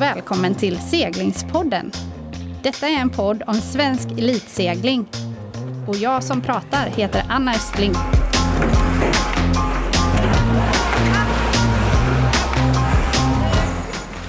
[0.00, 1.92] och välkommen till Seglingspodden.
[2.62, 5.08] Detta är en podd om svensk elitsegling.
[5.86, 7.94] Och jag som pratar heter Anna Östling.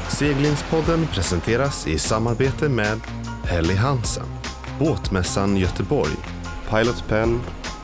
[0.09, 2.99] Seglingspodden presenteras i samarbete med
[3.43, 4.25] Helly Hansen,
[4.79, 6.15] Båtmässan Göteborg,
[6.69, 7.39] Pilot Pen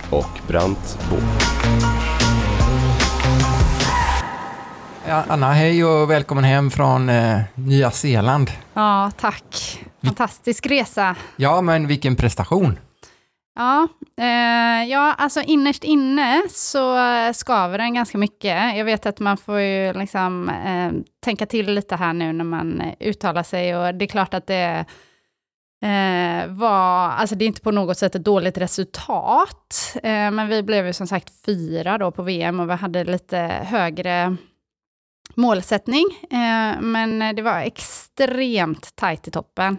[0.09, 1.96] och Brant Båt.
[5.09, 8.51] Anna, hej och välkommen hem från eh, Nya Zeeland.
[8.73, 9.79] Ja, tack.
[10.03, 11.15] Fantastisk resa.
[11.35, 12.79] Ja, men vilken prestation.
[13.55, 16.97] Ja, eh, ja, alltså innerst inne så
[17.33, 18.77] skaver den ganska mycket.
[18.77, 20.91] Jag vet att man får ju liksom eh,
[21.23, 24.85] tänka till lite här nu när man uttalar sig och det är klart att det
[25.83, 30.63] eh, var, alltså det är inte på något sätt ett dåligt resultat, eh, men vi
[30.63, 34.37] blev ju som sagt fyra då på VM och vi hade lite högre
[35.37, 39.77] målsättning, eh, men det var extremt tajt i toppen.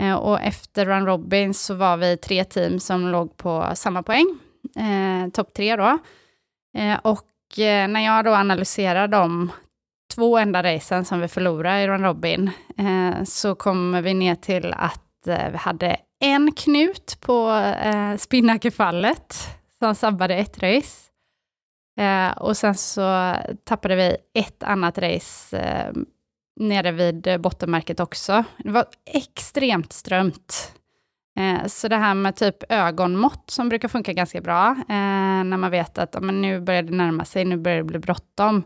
[0.00, 4.38] Eh, och efter Run Robin så var vi tre team som låg på samma poäng,
[4.76, 5.98] eh, topp tre då.
[6.78, 7.26] Eh, och
[7.58, 9.52] när jag då analyserar de
[10.14, 12.50] två enda racen som vi förlorade i Run Robin,
[13.24, 17.50] så kommer vi ner till att vi hade en knut på
[17.82, 19.36] eh, Spinnakerfallet
[19.78, 21.05] som sabbade ett race.
[21.96, 25.92] Eh, och sen så tappade vi ett annat race eh,
[26.60, 28.44] nere vid eh, bottenmärket också.
[28.58, 30.72] Det var extremt strömt.
[31.38, 35.70] Eh, så det här med typ ögonmått som brukar funka ganska bra, eh, när man
[35.70, 38.64] vet att men nu börjar det närma sig, nu börjar det bli bråttom.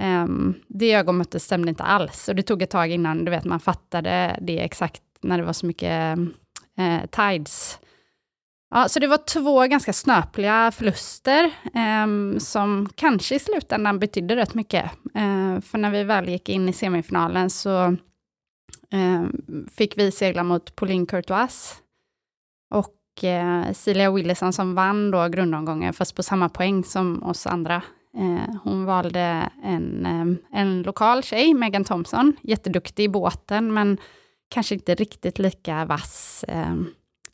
[0.00, 0.26] Eh,
[0.68, 4.38] det ögonmåttet stämde inte alls, och det tog ett tag innan du vet, man fattade
[4.40, 6.18] det exakt när det var så mycket
[6.78, 7.78] eh, tides.
[8.70, 14.54] Ja, så det var två ganska snöpliga förluster eh, som kanske i slutändan betydde rätt
[14.54, 14.84] mycket.
[15.14, 17.84] Eh, för när vi väl gick in i semifinalen så
[18.92, 19.26] eh,
[19.76, 21.76] fick vi segla mot Pauline Courtois
[22.70, 27.82] och eh, Celia Willison som vann då grundomgången, fast på samma poäng som oss andra.
[28.16, 33.98] Eh, hon valde en, eh, en lokal tjej, Megan Thompson, jätteduktig i båten, men
[34.48, 36.86] kanske inte riktigt lika vass ehm,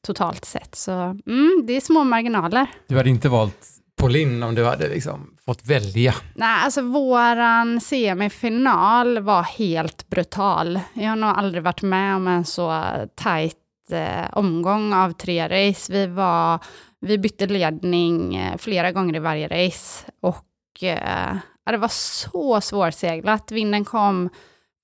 [0.04, 0.74] totalt sett.
[0.74, 2.66] Så mm, det är små marginaler.
[2.86, 6.14] Du hade inte valt Pauline om du hade liksom fått välja?
[6.34, 10.80] Nej, alltså våran semifinal var helt brutal.
[10.94, 12.84] Jag har nog aldrig varit med om en så
[13.14, 13.56] tajt
[13.90, 15.92] eh, omgång av tre race.
[15.92, 16.58] Vi, var,
[17.00, 21.36] vi bytte ledning eh, flera gånger i varje race och eh,
[21.70, 23.52] det var så svårseglat.
[23.52, 24.28] Vinden kom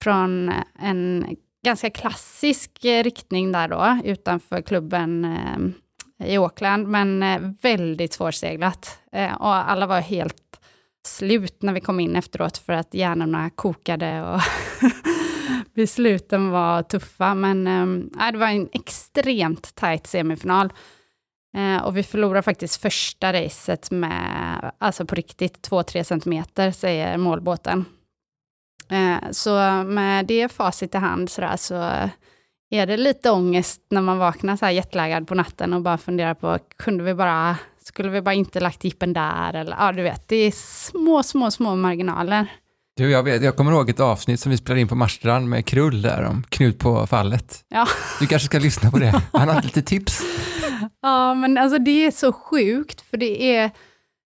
[0.03, 7.41] från en ganska klassisk eh, riktning där då, utanför klubben eh, i Auckland, men eh,
[7.63, 8.99] väldigt svårseglat.
[9.39, 10.61] Och alla var helt
[11.07, 14.41] slut när vi kom in efteråt för att hjärnorna kokade och
[15.75, 17.35] besluten var tuffa.
[17.35, 17.67] Men
[18.21, 20.73] äh, det var en extremt tajt semifinal.
[21.57, 27.85] Äh, och vi förlorade faktiskt första racet med, alltså på riktigt, 2-3 centimeter, säger målbåten.
[28.91, 29.51] Eh, så
[29.87, 31.75] med det facit i hand så, där, så
[32.71, 36.35] är det lite ångest när man vaknar så här jetlaggad på natten och bara funderar
[36.35, 39.55] på, kunde vi bara, skulle vi bara inte lagt jippen där?
[39.55, 42.47] Eller ja, du vet, det är små, små, små marginaler.
[42.97, 45.67] Du, jag, vet, jag kommer ihåg ett avsnitt som vi spelade in på Marstrand med
[45.67, 47.65] Krull där om Knut på fallet.
[47.69, 47.87] Ja.
[48.21, 49.23] Du kanske ska lyssna på det.
[49.33, 50.23] Han har lite tips.
[51.03, 53.71] Ja, men alltså det är så sjukt, för det är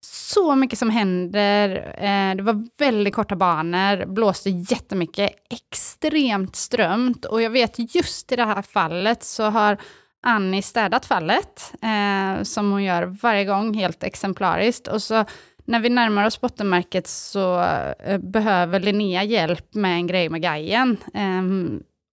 [0.05, 1.95] så mycket som händer.
[1.97, 7.25] Eh, det var väldigt korta banor, blåste jättemycket, extremt strömt.
[7.25, 9.77] Och jag vet just i det här fallet så har
[10.23, 14.87] Annie städat fallet, eh, som hon gör varje gång, helt exemplariskt.
[14.87, 15.25] Och så
[15.65, 17.61] när vi närmar oss bottenmärket så
[18.05, 20.97] eh, behöver Linnea hjälp med en grej med gajen.
[21.13, 21.43] Eh,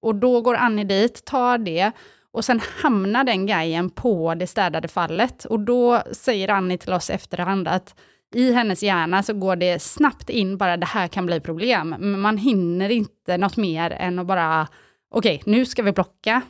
[0.02, 1.92] och då går Annie dit, tar det
[2.32, 5.44] och sen hamnar den guiden på det städade fallet.
[5.44, 7.94] Och då säger Annie till oss efterhand att
[8.34, 11.94] i hennes hjärna så går det snabbt in bara det här kan bli problem.
[11.98, 14.68] Men man hinner inte något mer än att bara,
[15.10, 16.42] okej, okay, nu ska vi blocka.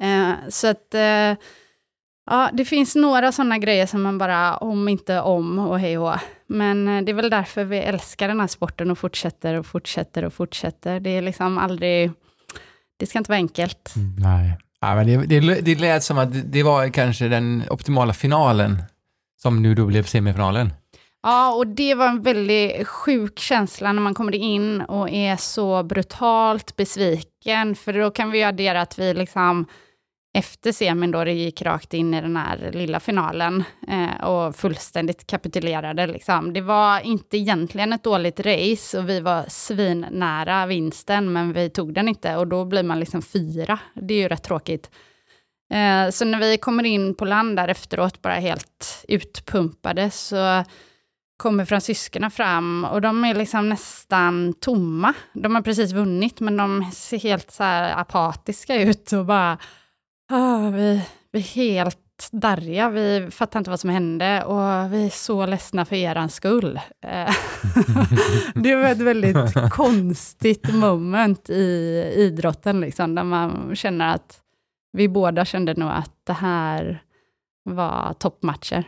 [0.00, 1.36] Eh, så att, eh,
[2.26, 6.14] ja, det finns några sådana grejer som man bara, om inte om och hej och
[6.46, 10.24] Men eh, det är väl därför vi älskar den här sporten och fortsätter och fortsätter
[10.24, 11.00] och fortsätter.
[11.00, 12.10] Det är liksom aldrig,
[12.96, 13.92] det ska inte vara enkelt.
[13.96, 14.58] Mm, nej.
[14.80, 18.82] Ja, men det, det, det lät som att det var kanske den optimala finalen
[19.42, 20.72] som nu då blev semifinalen.
[21.22, 25.82] Ja, och det var en väldigt sjuk känsla när man kommer in och är så
[25.82, 29.66] brutalt besviken, för då kan vi ju addera att vi liksom
[30.38, 35.26] efter semin då det gick rakt in i den här lilla finalen eh, och fullständigt
[35.26, 36.06] kapitulerade.
[36.06, 36.52] Liksom.
[36.52, 41.94] Det var inte egentligen ett dåligt race och vi var svinnära vinsten, men vi tog
[41.94, 43.78] den inte och då blir man liksom fyra.
[43.94, 44.90] Det är ju rätt tråkigt.
[45.72, 50.64] Eh, så när vi kommer in på land där efteråt, bara helt utpumpade, så
[51.36, 55.14] kommer fransyskorna fram och de är liksom nästan tomma.
[55.32, 59.58] De har precis vunnit, men de ser helt så apatiska ut och bara
[60.30, 61.02] Oh, vi,
[61.32, 61.98] vi är helt
[62.32, 66.80] darriga, vi fattar inte vad som hände och vi är så ledsna för er skull.
[67.06, 67.34] Eh,
[68.54, 71.64] det var ett väldigt konstigt moment i
[72.16, 74.40] idrotten, liksom, där man känner att
[74.92, 77.02] vi båda kände nog att det här
[77.64, 78.84] var toppmatcher.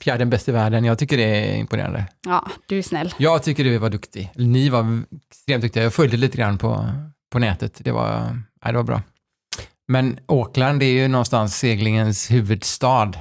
[0.00, 2.06] Fjärde bäst i världen, jag tycker det är imponerande.
[2.26, 3.14] Ja, du är snäll.
[3.18, 4.32] Jag tycker du var duktig.
[4.34, 5.82] Ni var extremt duktiga.
[5.82, 6.86] Jag följde lite grann på,
[7.32, 7.80] på nätet.
[7.84, 8.20] Det var,
[8.64, 9.02] nej, det var bra.
[9.88, 13.12] Men Auckland är ju någonstans seglingens huvudstad.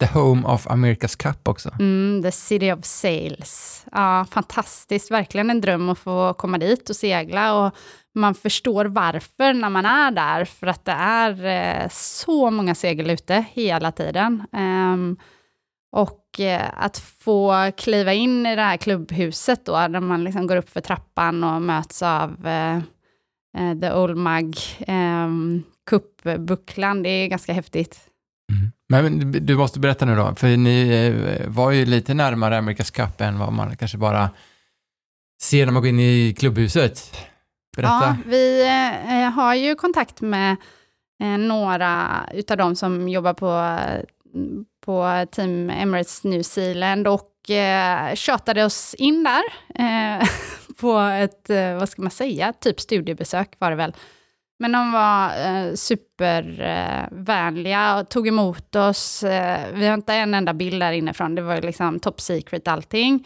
[0.00, 1.70] The home of America's Cup också.
[1.78, 3.84] Mm, the city of sails.
[3.92, 7.54] Ja, fantastiskt, verkligen en dröm att få komma dit och segla.
[7.54, 7.74] Och
[8.14, 13.10] man förstår varför när man är där, för att det är eh, så många segel
[13.10, 14.46] ute hela tiden.
[14.52, 15.16] Um,
[15.92, 20.56] och eh, att få kliva in i det här klubbhuset då, där man liksom går
[20.56, 22.76] upp för trappan och möts av eh,
[23.58, 27.02] eh The Old Mug, ehm, kuppbucklan.
[27.02, 28.00] Det är ganska häftigt.
[28.52, 28.72] Mm.
[28.88, 33.20] Men du måste berätta nu då, för ni eh, var ju lite närmare Amerikas Cup
[33.20, 34.30] än vad man kanske bara
[35.42, 37.16] ser när man går in i klubbhuset.
[37.76, 37.92] Berätta.
[38.02, 38.66] Ja, vi
[39.08, 40.56] eh, har ju kontakt med
[41.22, 43.78] eh, några utav de som jobbar på,
[44.84, 49.42] på Team Emirates New Zealand och eh, tjatade oss in där
[49.74, 50.28] eh,
[50.80, 53.94] på ett, vad ska man säga, typ studiebesök var det väl.
[54.58, 59.22] Men de var eh, supervänliga eh, och tog emot oss.
[59.22, 62.68] Eh, vi har inte en enda bild där inifrån, det var ju liksom top secret
[62.68, 63.24] allting.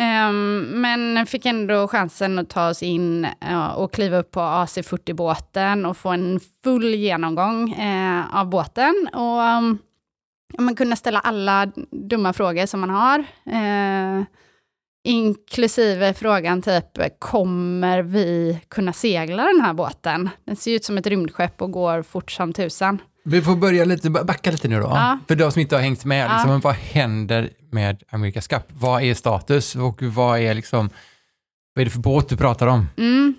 [0.00, 5.86] Ehm, men fick ändå chansen att ta oss in eh, och kliva upp på AC40-båten
[5.86, 9.08] och få en full genomgång eh, av båten.
[9.12, 9.78] Och um,
[10.58, 13.18] man kunde ställa alla dumma frågor som man har.
[13.46, 14.24] Eh,
[15.04, 16.84] Inklusive frågan typ,
[17.18, 20.30] kommer vi kunna segla den här båten?
[20.44, 22.98] Den ser ut som ett rymdskepp och går fort som tusan.
[23.24, 24.86] Vi får börja lite, backa lite nu då.
[24.86, 25.18] Ja.
[25.28, 26.60] För de som inte har hängt med, liksom, ja.
[26.62, 28.62] vad händer med Amerikas Cup?
[28.68, 30.90] Vad är status och vad är, liksom,
[31.74, 32.86] vad är det för båt du pratar om?
[32.96, 33.34] Mm.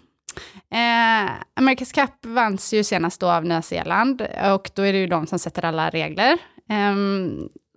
[0.73, 4.21] Eh, Amerikas Cup vanns ju senast då av Nya Zeeland
[4.53, 6.37] och då är det ju de som sätter alla regler.
[6.69, 6.95] Eh,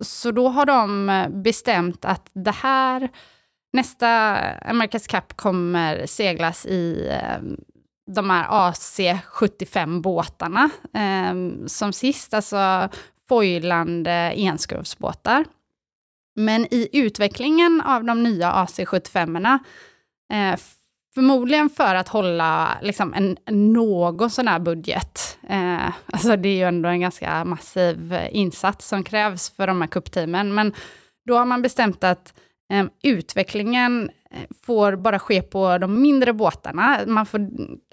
[0.03, 3.09] så då har de bestämt att det här
[3.75, 4.07] Nästa
[4.57, 7.57] America's Cup kommer seglas i ehm,
[8.11, 10.69] de här AC75-båtarna.
[10.93, 11.33] Eh,
[11.67, 12.89] som sist, alltså
[13.29, 15.45] foilande enskruvsbåtar.
[16.35, 19.59] Men i utvecklingen av de nya AC75
[20.33, 20.55] eh,
[21.15, 23.37] förmodligen för att hålla liksom, en,
[23.77, 25.37] någon sån här budget.
[25.49, 29.87] Eh, alltså det är ju ändå en ganska massiv insats som krävs för de här
[29.87, 30.53] kuppteamen.
[30.53, 30.73] Men
[31.25, 32.33] då har man bestämt att
[32.69, 36.99] Ehm, utvecklingen eh, får bara ske på de mindre båtarna.
[37.07, 37.49] Man får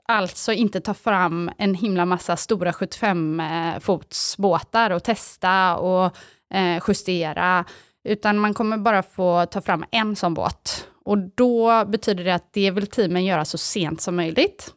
[0.08, 6.16] alltså inte ta fram en himla massa stora 75-fotsbåtar och testa och
[6.54, 7.64] eh, justera,
[8.04, 10.88] utan man kommer bara få ta fram en sån båt.
[11.04, 14.74] Och då betyder det att det vill teamen göra så sent som möjligt.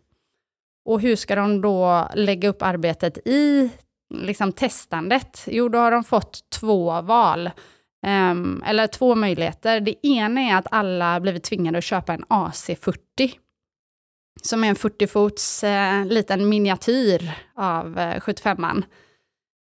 [0.85, 3.69] Och hur ska de då lägga upp arbetet i
[4.13, 5.43] liksom, testandet?
[5.47, 7.49] Jo, då har de fått två val.
[8.05, 9.79] Um, eller två möjligheter.
[9.79, 12.97] Det ena är att alla blivit tvingade att köpa en AC40.
[14.41, 18.83] Som är en 40-fots uh, eh, liten miniatyr av uh, 75an.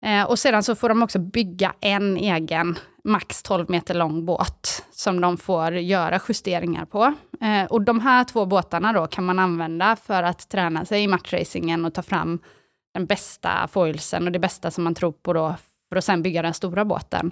[0.07, 4.85] Uh, och sedan så får de också bygga en egen, max 12 meter lång båt,
[4.91, 7.15] som de får göra justeringar på.
[7.41, 11.09] Eh, och de här två båtarna då kan man använda för att träna sig i
[11.09, 12.39] matchracingen och ta fram
[12.95, 15.55] den bästa foilsen och det bästa som man tror på då,
[15.89, 17.31] för att sen bygga den stora båten.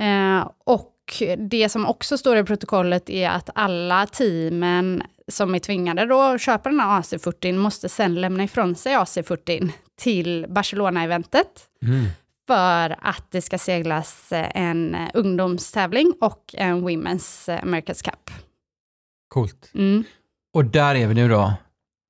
[0.00, 0.96] Eh, och
[1.38, 6.40] det som också står i protokollet är att alla teamen som är tvingade då att
[6.40, 11.68] köpa den här AC40 måste sen lämna ifrån sig AC40 till Barcelona-eventet.
[11.82, 12.06] Mm.
[12.46, 18.30] För att det ska seglas en ungdomstävling och en Women's America's Cup.
[19.28, 19.70] Coolt.
[19.74, 20.04] Mm.
[20.54, 21.52] Och där är vi nu då?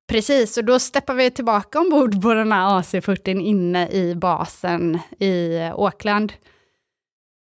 [0.09, 5.59] Precis, och då steppar vi tillbaka ombord på den här AC40 inne i basen i
[5.59, 6.33] Auckland.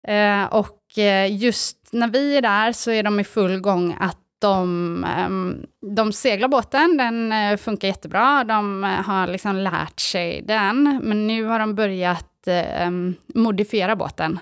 [0.09, 4.19] Eh, och eh, just när vi är där så är de i full gång att
[4.40, 5.66] de, ehm,
[5.97, 11.26] de seglar båten, den eh, funkar jättebra, de eh, har liksom lärt sig den, men
[11.26, 14.38] nu har de börjat ehm, modifiera båten.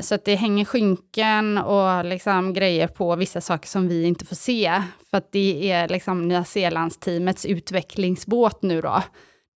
[0.00, 4.36] Så att det hänger skynken och liksom grejer på vissa saker som vi inte får
[4.36, 4.82] se.
[5.10, 9.02] För att det är liksom Nya Zeelands-teamets utvecklingsbåt nu då.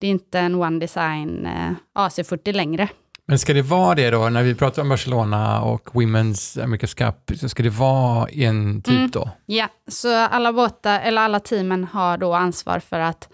[0.00, 1.48] Det är inte en One Design
[1.94, 2.88] AC40 längre.
[3.28, 7.38] Men ska det vara det då, när vi pratar om Barcelona och Women's America's Cup,
[7.38, 9.10] så ska det vara en typ Mm.
[9.10, 9.30] då?
[9.46, 13.28] Ja, så alla båtar, eller alla teamen har då ansvar för att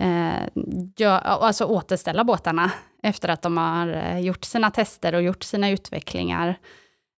[0.00, 0.48] eh,
[0.98, 2.70] gö- alltså återställa båtarna
[3.02, 6.48] efter att de har eh, gjort sina tester och gjort sina utvecklingar.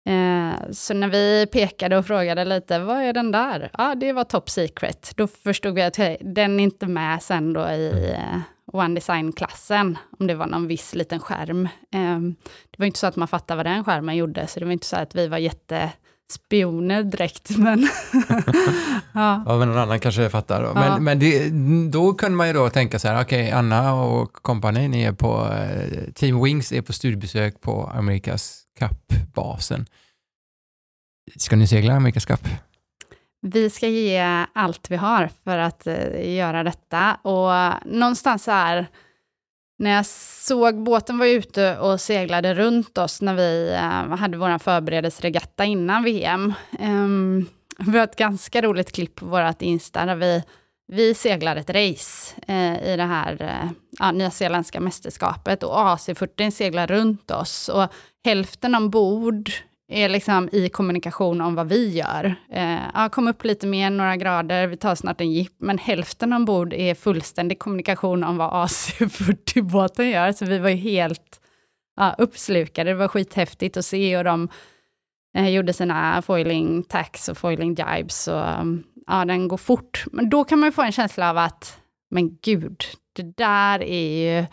[0.08, 3.70] Eh, så när vi pekade och frågade lite, vad är den där?
[3.78, 5.12] Ja, det var top secret.
[5.16, 8.40] Då förstod vi att hej, den är inte med sen då i eh,
[8.74, 11.64] One Design-klassen, om det var någon viss liten skärm.
[11.94, 12.18] Eh,
[12.70, 14.86] det var inte så att man fattade vad den skärmen gjorde, så det var inte
[14.86, 17.80] så att vi var jättespioner direkt, men
[19.12, 19.42] ja.
[19.46, 20.62] Ja, men någon annan kanske fattar.
[20.62, 20.68] Då.
[20.68, 20.74] Ja.
[20.74, 21.50] Men, men det,
[21.90, 25.48] då kunde man ju då tänka så här, okej, Anna och kompani, ni är på,
[25.52, 29.86] eh, Team Wings är på studiebesök på Amerikas Cup-basen.
[31.36, 32.48] Ska ni segla Amerikas Cup?
[33.46, 37.14] Vi ska ge allt vi har för att eh, göra detta.
[37.14, 37.52] Och
[37.86, 38.86] någonstans så här,
[39.78, 44.58] när jag såg båten var ute och seglade runt oss när vi eh, hade vår
[44.58, 46.52] förberedelseregatta innan VM.
[46.80, 47.46] Um,
[47.78, 50.42] vi har ehm, ett ganska roligt klipp på vårt Insta där vi,
[50.86, 56.86] vi seglar ett race eh, i det här eh, ja, nyzeeländska mästerskapet och AC40 seglar
[56.86, 57.68] runt oss.
[57.68, 57.86] Och
[58.24, 59.50] hälften ombord
[59.88, 62.34] är liksom i kommunikation om vad vi gör.
[62.50, 66.32] Eh, ja, kom upp lite mer, några grader, vi tar snart en jipp, men hälften
[66.32, 71.40] ombord är fullständig kommunikation om vad AC40-båten gör, så vi var ju helt
[71.96, 72.90] ja, uppslukade.
[72.90, 74.48] Det var skithäftigt att se och de
[75.36, 78.44] eh, gjorde sina foiling tax och foiling jibes och
[79.06, 80.04] ja, den går fort.
[80.12, 81.78] Men då kan man ju få en känsla av att,
[82.10, 84.46] men gud, det där är ju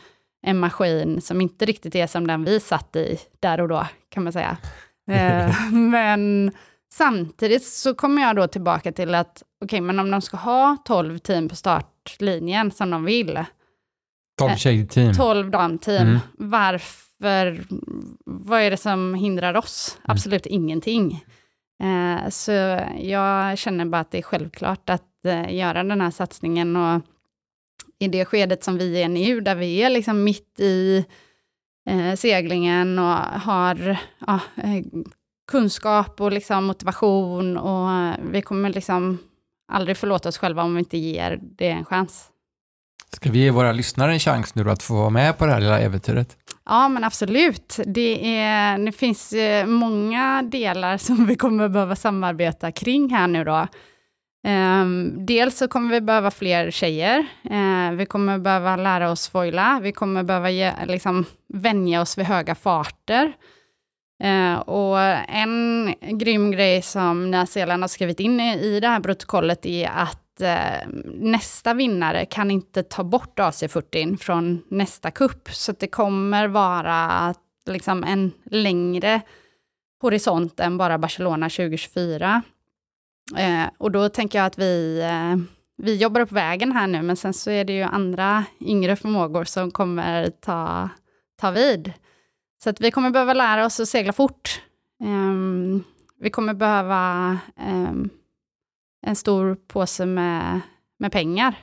[0.44, 4.24] en maskin som inte riktigt är som den vi satt i där och då, kan
[4.24, 4.58] man säga.
[5.12, 6.52] Eh, men
[6.94, 11.18] samtidigt så kommer jag då tillbaka till att, okej, men om de ska ha 12
[11.18, 13.40] team på startlinjen som de vill,
[14.40, 15.14] 12 Eh, tjejteam.
[15.14, 16.20] 12 damteam, Mm.
[16.38, 17.64] varför,
[18.26, 19.98] vad är det som hindrar oss?
[19.98, 20.14] Mm.
[20.14, 21.26] Absolut ingenting.
[21.84, 22.52] Eh, så
[23.00, 27.02] jag känner bara att det är självklart att eh, göra den här satsningen och
[28.00, 31.06] i det skedet som vi är nu, där vi är liksom mitt i
[31.90, 33.98] eh, seglingen och har
[34.28, 34.86] ja, eh,
[35.52, 39.18] kunskap och liksom motivation och eh, vi kommer liksom
[39.72, 42.28] aldrig förlåta oss själva om vi inte ger det en chans.
[43.16, 45.60] Ska vi ge våra lyssnare en chans nu att få vara med på det här
[45.60, 46.38] lilla äventyret?
[46.66, 47.80] Ja, men absolut.
[47.86, 53.44] Det, är, det finns eh, många delar som vi kommer behöva samarbeta kring här nu
[53.44, 53.68] då.
[54.44, 57.20] Um, dels så kommer vi behöva fler tjejer.
[57.52, 59.80] uh, vi kommer behöva lära oss foila.
[59.84, 63.34] Vi kommer behöva ge, liksom, vänja oss vid höga farter.
[64.24, 69.00] Uh, och en grym grej som Nya Zeeland har skrivit in i, i det här
[69.00, 75.50] protokollet är att uh, nästa vinnare kan inte ta bort AC40 från nästa kupp.
[75.52, 77.34] Så att det kommer vara
[77.66, 79.22] liksom en längre
[80.02, 82.42] horisont än bara Barcelona 2024.
[83.38, 85.40] Eh, och då tänker jag att vi, eh,
[85.78, 89.44] vi jobbar upp vägen här nu, men sen så är det ju andra yngre förmågor
[89.44, 90.90] som kommer ta,
[91.42, 91.94] ta vid.
[92.64, 94.62] Så att vi kommer behöva lära oss att segla fort.
[95.04, 95.84] Ehm,
[96.20, 98.10] vi kommer behöva ehm,
[99.08, 100.60] en stor påse med,
[101.00, 101.56] med pengar.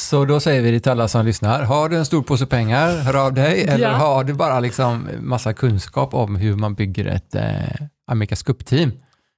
[0.00, 1.62] Så då säger vi det till alla som lyssnar.
[1.62, 3.64] Har du en stor påse pengar, hör av dig.
[3.64, 3.96] Eller Ja.
[3.96, 8.92] har du bara liksom massa kunskap om hur man bygger ett eh, Amerikas Cup-team?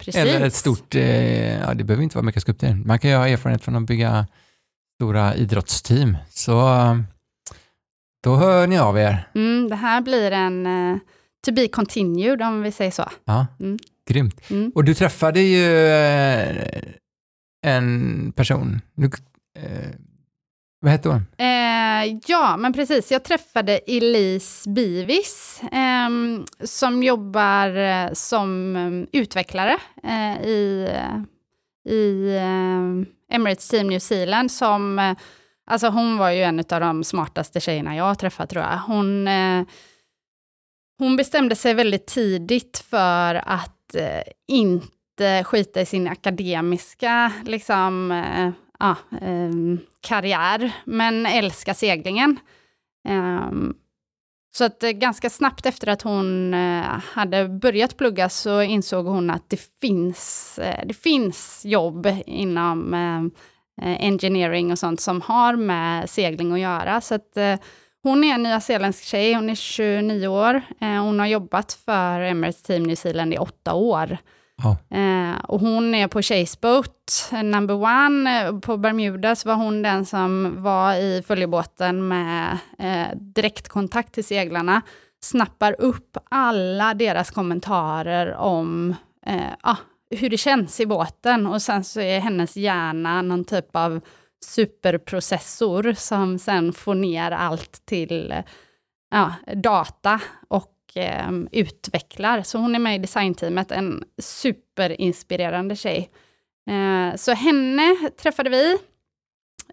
[0.05, 0.17] Precis.
[0.21, 2.83] Eller ett stort, eh, ja det behöver inte vara Amerikas Cup-team.
[2.87, 4.27] Man kan ju ha erfarenhet från att bygga
[5.01, 6.17] stora idrottsteam.
[6.31, 6.53] Så
[8.25, 9.29] då hör ni av er.
[9.35, 10.99] Mm, det här blir en eh,
[11.47, 13.11] to be continued, om vi säger så.
[13.25, 13.79] Ja, Mm.
[14.09, 14.41] grymt.
[14.51, 14.73] Mm.
[14.75, 16.83] Och du träffade ju eh,
[17.67, 18.81] en person.
[18.95, 19.11] Nu,
[19.59, 19.91] eh,
[20.83, 21.27] vad hette hon?
[21.39, 23.13] Eh, ja, men precis.
[23.13, 33.37] Jag träffade Elise Bivis ehm, eh, som jobbar som utvecklare eh, i, eh, i eh,
[33.37, 34.51] Emirates Team New Zealand.
[34.51, 35.17] Som, eh,
[35.67, 38.79] alltså hon var ju en av de smartaste tjejerna jag har träffat tror jag.
[38.79, 39.63] Hon, eh,
[40.99, 48.51] hon bestämde sig väldigt tidigt för att eh, inte skita i sin akademiska liksom, eh,
[48.83, 52.39] ja, ehm, karriär, men älskar seglingen.
[53.09, 53.75] Ehm,
[54.55, 59.31] så att eh, ganska snabbt efter att hon eh, hade börjat plugga så insåg hon
[59.31, 63.25] att det finns, eh, det finns jobb inom eh,
[63.87, 67.01] eh, engineering och sånt som har med segling att göra.
[67.01, 67.37] Så att
[68.03, 70.63] hon är en nyzeeländsk tjej, hon är 29 år.
[70.79, 74.19] hon har jobbat för Emirates Team New Zealand i åtta år.
[74.65, 74.99] Oh.
[74.99, 78.47] Eh, och hon är på Chase Boat, eh, number one.
[78.47, 84.25] Eh, på Bermuda så var hon den som var i följebåten med eh, direktkontakt till
[84.25, 84.83] seglarna.
[85.23, 88.95] Snappar upp alla deras kommentarer om
[89.27, 89.77] eh, ah,
[90.11, 91.47] hur det känns i båten.
[91.47, 94.01] Och sen så är hennes hjärna någon typ av
[94.45, 98.45] superprocessor som sen får ner allt till eh,
[99.11, 102.43] ja, data och eh, utvecklar.
[102.43, 106.11] Så hon är med i designteamet, en superinspirerande tjej.
[106.71, 108.79] Eh, så henne träffade vi.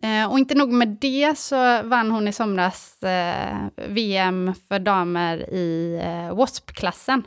[0.01, 5.37] Eh, och inte nog med det så vann hon i somras eh, VM för damer
[5.53, 6.01] i
[6.33, 7.23] WASP-klassen.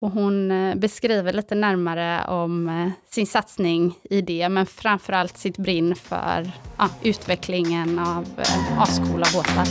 [0.00, 6.50] Och hon beskriver lite närmare om sin satsning i det, men framförallt sitt brinn för
[6.76, 8.26] ja, utvecklingen av
[8.78, 9.66] ascoola båtar.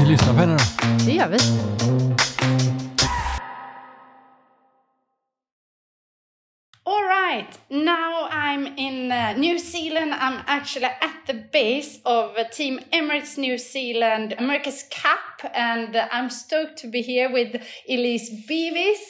[0.00, 1.04] Vi lyssnar på henne då.
[1.06, 1.38] Det gör vi.
[7.00, 10.12] Right, now I'm in uh, New Zealand.
[10.14, 16.08] I'm actually at the base of uh, Team Emirates New Zealand America's Cup, and uh,
[16.10, 19.00] I'm stoked to be here with Elise Beavis.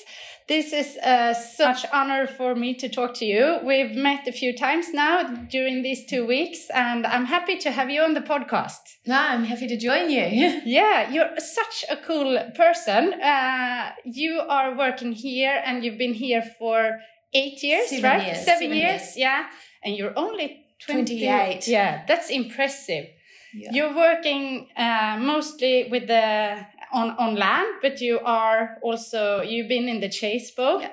[0.48, 3.58] This is uh, such an honor for me to talk to you.
[3.64, 7.90] We've met a few times now during these two weeks, and I'm happy to have
[7.90, 8.82] you on the podcast.
[9.06, 10.24] No, I'm happy to join you.
[10.64, 13.14] yeah, you're such a cool person.
[13.14, 16.98] Uh, you are working here, and you've been here for
[17.32, 18.26] eight years, Seven right?
[18.26, 18.44] Years.
[18.44, 19.46] Seven, Seven years, years, yeah.
[19.84, 21.68] And you're only 20, 28.
[21.68, 23.06] Yeah, that's impressive.
[23.54, 23.70] Yeah.
[23.72, 29.88] You're working uh, mostly with the on on land, but you are also you've been
[29.88, 30.82] in the chase boat.
[30.82, 30.92] Yeah.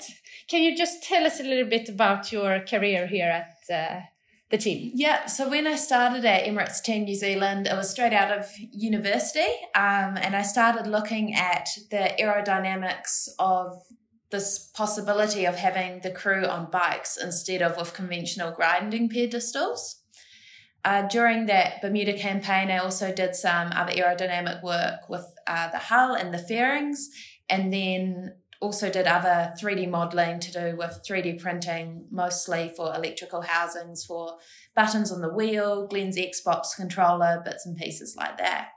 [0.50, 4.02] Can you just tell us a little bit about your career here at uh,
[4.50, 4.92] the team?
[4.96, 8.50] Yeah, so when I started at Emirates Team New Zealand, it was straight out of
[8.72, 13.84] university, um, and I started looking at the aerodynamics of
[14.32, 20.02] this possibility of having the crew on bikes instead of with conventional grinding pedestals.
[20.86, 25.78] Uh, during that Bermuda campaign, I also did some other aerodynamic work with uh, the
[25.78, 27.10] hull and the fairings,
[27.50, 33.42] and then also did other 3D modeling to do with 3D printing, mostly for electrical
[33.42, 34.38] housings for
[34.76, 38.70] buttons on the wheel, Glenn's Xbox controller, bits and pieces like that.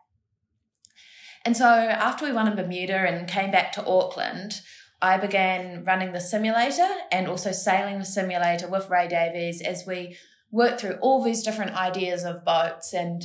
[1.45, 4.61] And so after we won in Bermuda and came back to Auckland,
[5.03, 10.17] I began running the simulator and also sailing the simulator with Ray Davies as we
[10.53, 13.25] worked through all these different ideas of boats and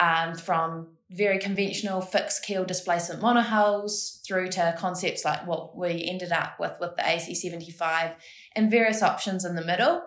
[0.00, 6.32] um, from very conventional fixed keel displacement monohulls through to concepts like what we ended
[6.32, 8.14] up with with the AC75
[8.56, 10.02] and various options in the middle.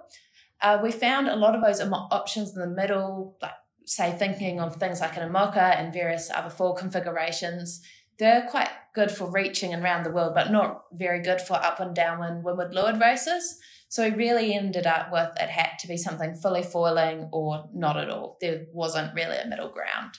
[0.59, 3.51] Uh, we found a lot of those options in the middle, like
[3.85, 7.81] say thinking of things like an IMOCA and various other full configurations
[8.21, 11.79] they're quite good for reaching and around the world, but not very good for up
[11.79, 13.57] and downwind windward leeward races.
[13.87, 17.97] So we really ended up with it had to be something fully foiling or not
[17.97, 18.37] at all.
[18.41, 20.17] There wasn't really a middle ground.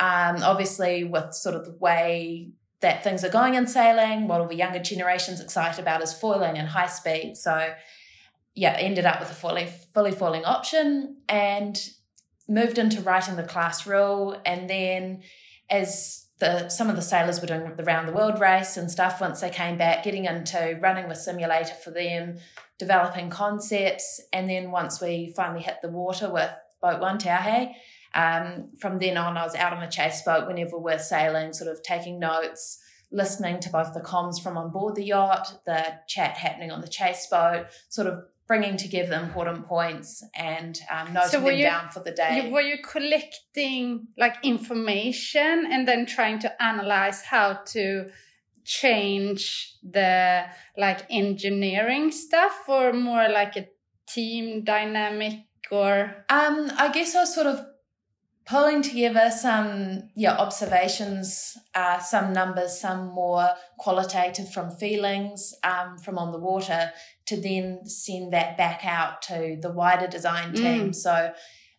[0.00, 4.48] Um, obviously, with sort of the way that things are going in sailing, what all
[4.48, 7.36] the younger generations excited about is foiling and high speed.
[7.36, 7.72] So
[8.54, 11.80] yeah, ended up with a fully fully foiling option and
[12.48, 15.22] moved into writing the class rule and then
[15.70, 19.20] as the some of the sailors were doing the round the world race and stuff
[19.20, 22.38] once they came back, getting into running the simulator for them,
[22.80, 26.50] developing concepts, and then once we finally hit the water with
[26.80, 27.30] boat one Te
[28.14, 31.70] um, from then on I was out on the chase boat whenever we're sailing, sort
[31.70, 32.80] of taking notes,
[33.12, 36.88] listening to both the comms from on board the yacht, the chat happening on the
[36.88, 41.88] chase boat, sort of bringing together important points and um, noting so them you, down
[41.88, 42.44] for the day.
[42.44, 48.10] You, were you collecting like information and then trying to analyze how to
[48.64, 50.44] change the
[50.76, 53.68] like engineering stuff or more like a
[54.06, 57.64] team dynamic or um i guess i was sort of
[58.44, 66.18] pulling together some yeah observations uh, some numbers some more qualitative from feelings um, from
[66.18, 66.90] on the water
[67.26, 70.94] to then send that back out to the wider design team mm.
[70.94, 71.32] so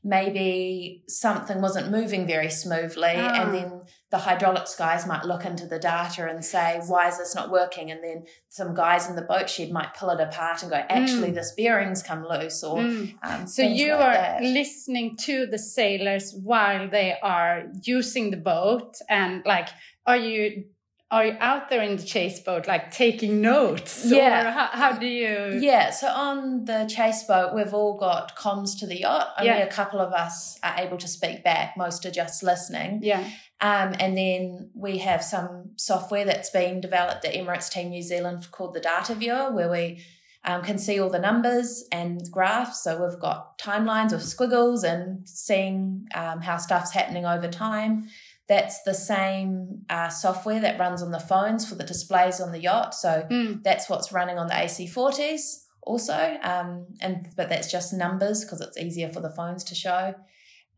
[0.06, 3.28] maybe something wasn't moving very smoothly oh.
[3.28, 3.52] and ah.
[3.52, 7.50] then the hydraulics guys might look into the data and say why is this not
[7.50, 10.78] working and then some guys in the boat shed might pull it apart and go
[10.90, 11.36] actually mm.
[11.36, 13.14] this bearings come loose or mm.
[13.24, 14.44] um, so you like are that.
[14.44, 19.70] listening to the sailors while they are using the boat and like
[20.06, 20.66] are you
[21.14, 24.04] are you out there in the chase boat, like taking notes?
[24.06, 24.52] Yeah.
[24.52, 25.60] How, how do you?
[25.62, 29.28] Yeah, so on the chase boat, we've all got comms to the yacht.
[29.38, 29.58] Only Yeah.
[29.60, 31.78] a couple of us are able to speak back.
[31.78, 33.00] Most are just listening.
[33.04, 33.24] Yeah.
[33.62, 38.48] Um, and then we have some software that's been developed at Emirates Team New Zealand
[38.52, 40.04] called the Data Viewer, where we
[40.44, 42.84] um, can see all the numbers and graphs.
[42.84, 48.10] So we've got timelines with squiggles and seeing um, how stuff's happening over time.
[48.50, 52.60] That's the same uh, software that runs on the phones for the displays on the
[52.60, 52.94] yacht.
[52.94, 53.64] So Mm.
[53.64, 56.38] that's what's running on the AC40s also.
[56.44, 60.14] Um, and but that's just numbers because it's easier for the phones to show.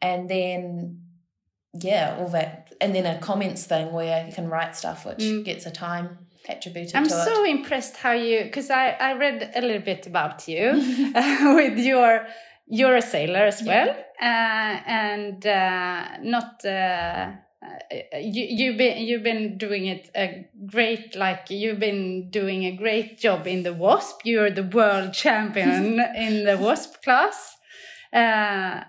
[0.02, 1.02] And then
[1.74, 5.44] yeah, all that, and then a comments thing where you can write stuff, which Mm.
[5.44, 7.50] gets a time attributed I'm so it.
[7.50, 10.72] impressed how you, because I, I read a little bit about you
[11.56, 12.28] with your,
[12.68, 13.86] you're a sailor as Yeah.
[13.86, 13.90] well,
[14.22, 16.64] uh, and uh, not.
[17.92, 22.76] Uh, you you've been you've been doing it a great like you've been doing a
[22.76, 27.56] great job in the wasp you're the world champion in the wasp class.
[28.14, 28.82] Uh,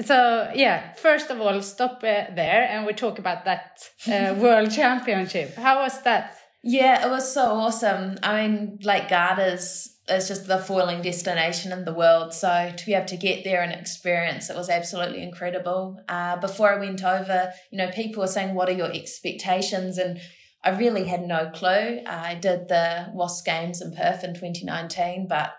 [0.00, 4.70] so yeah first of all stop uh, there and we talk about that uh, world
[4.70, 5.54] championship.
[5.56, 8.18] How was that Yeah, it was so awesome.
[8.22, 12.34] I mean, Lake Garda's is just the foiling destination in the world.
[12.34, 16.00] So to be able to get there and experience it was absolutely incredible.
[16.08, 20.20] Uh, before I went over, you know, people were saying, "What are your expectations?" And
[20.64, 22.02] I really had no clue.
[22.06, 25.52] I did the WASP Games in Perth in 2019, but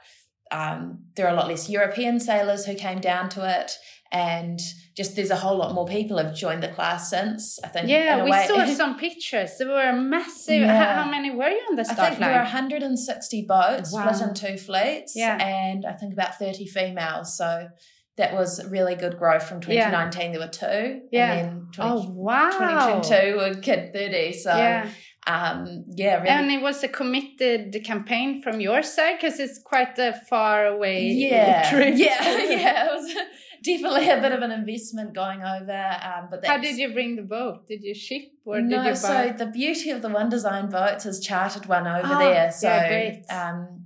[0.51, 3.71] um, there are a lot less European sailors who came down to it.
[4.11, 4.59] And
[5.01, 7.41] just there's a whole lot more people have joined the class since.
[7.63, 7.87] I think.
[7.89, 9.51] Yeah, we way- saw some pictures.
[9.57, 10.61] There were massive.
[10.61, 10.77] Yeah.
[10.95, 14.11] How, how many were you on the I start think there were 160 boats Wow.
[14.11, 15.37] split in two fleets, Yeah.
[15.41, 17.27] and I think about 30 females.
[17.37, 17.67] So
[18.17, 19.89] that was really good growth from Yeah.
[19.89, 20.31] 2019.
[20.31, 21.31] There were two, Yeah.
[21.33, 22.49] and then 20, Oh wow!
[23.01, 24.33] 2022 were kid 30.
[24.33, 24.89] So yeah,
[25.27, 26.29] um, yeah, really.
[26.29, 31.03] and it was a committed campaign from your side because it's quite a far away
[31.07, 31.93] yeah, trip.
[32.07, 32.85] yeah, yeah.
[32.87, 33.07] It was
[33.63, 35.97] definitely a bit of an investment going over.
[36.03, 37.67] Um, but How did you bring the boat?
[37.67, 38.95] Did you ship or no, did you buy?
[38.97, 42.51] so the beauty of the One Design boats is chartered one over Ah, there.
[42.51, 43.23] So yeah, great.
[43.29, 43.85] um,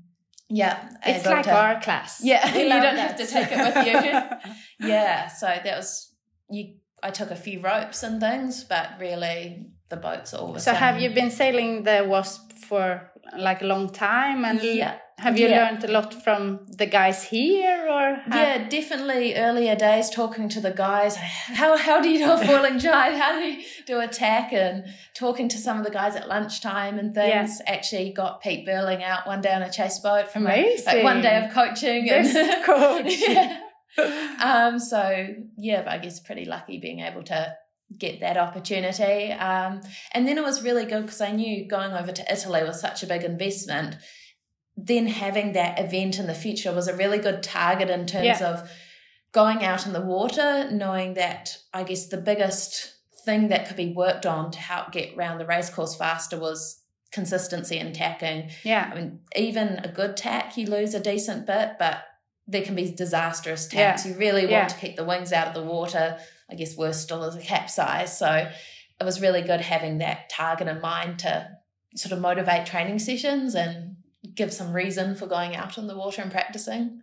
[0.49, 2.21] yeah, it's like our class.
[2.23, 2.97] Yeah, you don't that.
[2.97, 4.87] have to take it with you.
[4.87, 6.13] yeah, so that was
[6.49, 6.75] you.
[7.03, 10.79] I took a few ropes and things, but really the boats all the so same.
[10.79, 14.43] have you been sailing the Wasp for like a long time?
[14.45, 14.97] And Yeah.
[15.17, 15.69] Have you Yeah.
[15.69, 19.33] learned a lot from the guys here, or how- Yeah, definitely.
[19.35, 23.13] Earlier days, talking to the guys, how how do you do a foiling jibe?
[23.13, 24.51] How do you do a tack?
[24.51, 27.61] And talking to some of the guys at lunchtime and things.
[27.65, 31.21] Actually, got Pete Burling out one day on a chase boat from a- like one
[31.21, 32.07] day of coaching.
[32.07, 33.13] Best and coach.
[33.27, 33.57] yeah.
[34.43, 34.79] Um.
[34.79, 37.55] So yeah, but I guess pretty lucky being able to
[37.97, 39.31] get that opportunity.
[39.31, 39.79] Um.
[40.11, 43.01] And then it was really good because I knew going over to Italy was such
[43.01, 43.95] a big investment.
[44.77, 48.47] Then having that event in the future was a really good target in terms Yeah.
[48.49, 48.69] of
[49.31, 52.93] going out in the water, knowing that I guess the biggest
[53.25, 57.77] thing that could be worked on to help get round the racecourse faster was consistency
[57.77, 58.49] in tacking.
[58.63, 58.89] yeah.
[58.91, 62.03] I mean, even a good tack, you lose a decent bit, but
[62.47, 64.05] there can be disastrous tacks.
[64.05, 64.67] You really want Yeah.
[64.67, 66.19] to keep the wings out of the water.
[66.51, 68.15] I guess worse still is a capsize.
[68.17, 68.51] So
[68.99, 71.49] it was really good having that target in mind to
[71.95, 73.94] sort of motivate training sessions and
[74.33, 77.01] give some reason for going out on the water and practicing.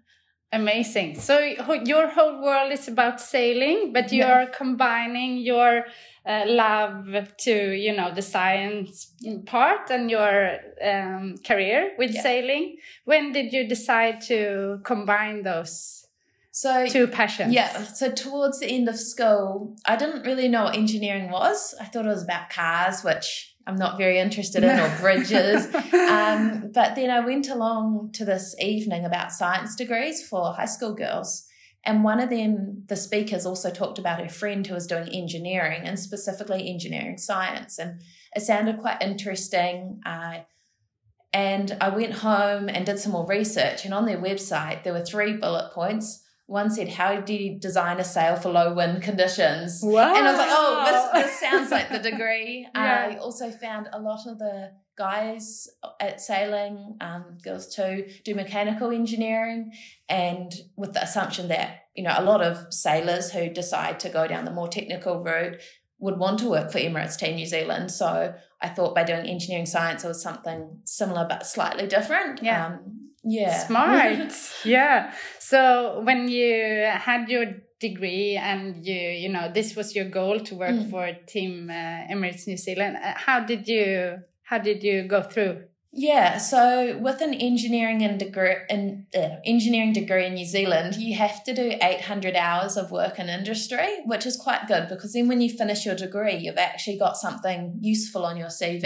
[0.55, 1.19] Amazing.
[1.19, 4.19] So your whole world is about sailing, but Yeah.
[4.43, 5.87] you're combining your
[6.27, 7.07] uh, love
[7.39, 9.13] to, you know, the science
[9.47, 12.23] part and your um, career with Yeah.
[12.23, 12.77] sailing.
[13.07, 16.07] When did you decide to combine those
[16.51, 17.55] So two passions?
[17.55, 21.75] Yeah, so towards the end of school, I didn't really know what engineering was.
[21.81, 25.72] I thought it was about cars, which I'm not very interested in, or bridges.
[25.94, 30.94] um, but then I went along to this evening about science degrees for high school
[30.94, 31.46] girls.
[31.85, 35.83] And one of them, the speakers also talked about her friend who was doing engineering
[35.85, 37.79] and specifically engineering science.
[37.79, 38.01] And
[38.35, 40.01] it sounded quite interesting.
[40.07, 40.40] Uh,
[41.33, 43.85] and I went home and did some more research.
[43.85, 46.22] And on their website, there were three bullet points.
[46.53, 49.81] One said, How do you design a sail for low wind conditions?
[49.83, 50.15] Wow.
[50.15, 52.69] And I was like, oh, this, this sounds like the degree.
[52.75, 53.09] Yeah.
[53.11, 55.67] I also found a lot of the guys
[55.99, 59.73] at sailing, um, girls too, do mechanical engineering,
[60.11, 64.29] and with the assumption that you know a lot of sailors who decide to go
[64.29, 65.57] down the more technical route
[66.01, 67.91] would want to work for Emirates Team New Zealand.
[67.91, 72.43] So I thought by doing engineering science, it was something similar but slightly different.
[72.43, 72.67] Yeah.
[72.67, 73.59] Um, yeah.
[73.67, 74.33] Smart.
[74.65, 75.13] yeah.
[75.39, 77.47] So when you had your
[77.81, 80.89] degree and you you know this was your goal to work Mm.
[80.91, 85.65] for team uh, emirates new zealand uh, how did you how did you go through
[85.95, 91.15] Yeah, so with an engineering and degree in uh, engineering degree in New Zealand, you
[91.25, 95.29] have to do 800 hours of work in industry, which is quite good because then
[95.29, 97.61] when you finish your degree, you've actually got something
[97.95, 98.85] useful on your CV.